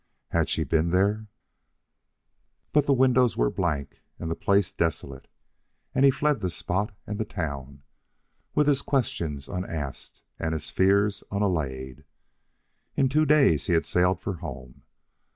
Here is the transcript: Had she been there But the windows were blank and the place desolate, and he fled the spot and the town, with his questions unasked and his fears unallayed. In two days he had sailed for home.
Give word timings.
Had 0.29 0.49
she 0.49 0.63
been 0.63 0.89
there 0.89 1.27
But 2.71 2.87
the 2.87 2.91
windows 2.93 3.37
were 3.37 3.51
blank 3.51 4.01
and 4.17 4.31
the 4.31 4.35
place 4.35 4.71
desolate, 4.71 5.27
and 5.93 6.03
he 6.03 6.09
fled 6.09 6.39
the 6.39 6.49
spot 6.49 6.95
and 7.05 7.19
the 7.19 7.23
town, 7.23 7.83
with 8.55 8.67
his 8.67 8.81
questions 8.81 9.47
unasked 9.47 10.23
and 10.39 10.53
his 10.53 10.71
fears 10.71 11.23
unallayed. 11.29 12.03
In 12.95 13.09
two 13.09 13.27
days 13.27 13.67
he 13.67 13.73
had 13.73 13.85
sailed 13.85 14.19
for 14.19 14.37
home. 14.37 14.81